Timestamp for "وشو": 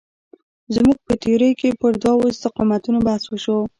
3.27-3.57